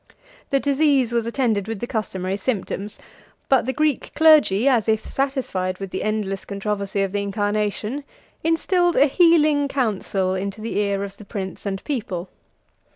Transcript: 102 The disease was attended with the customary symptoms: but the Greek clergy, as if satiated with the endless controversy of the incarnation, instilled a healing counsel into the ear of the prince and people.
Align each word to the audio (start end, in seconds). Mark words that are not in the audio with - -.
102 0.49 0.49
The 0.49 0.59
disease 0.59 1.11
was 1.11 1.27
attended 1.27 1.67
with 1.67 1.79
the 1.79 1.85
customary 1.85 2.35
symptoms: 2.35 2.97
but 3.47 3.67
the 3.67 3.71
Greek 3.71 4.11
clergy, 4.15 4.67
as 4.67 4.89
if 4.89 5.05
satiated 5.05 5.77
with 5.77 5.91
the 5.91 6.01
endless 6.01 6.43
controversy 6.43 7.03
of 7.03 7.11
the 7.11 7.21
incarnation, 7.21 8.03
instilled 8.43 8.95
a 8.95 9.05
healing 9.05 9.67
counsel 9.67 10.33
into 10.33 10.59
the 10.59 10.79
ear 10.79 11.03
of 11.03 11.17
the 11.17 11.25
prince 11.25 11.67
and 11.67 11.83
people. 11.83 12.29